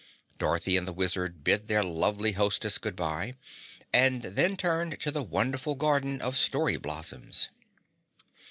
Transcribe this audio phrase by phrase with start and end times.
[0.39, 3.35] Dorothy and the Wizard bid their lovely hostess good bye
[3.93, 7.49] and then turned to the wonderful garden of Story Blossoms.